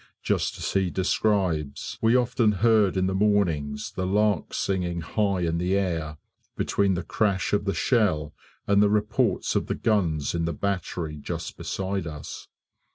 [0.23, 5.59] Just as he describes, we often heard in the mornings the larks singing high in
[5.59, 6.17] the air,
[6.55, 8.33] between the crash of the shell
[8.65, 12.47] and the reports of the guns in the battery just beside us.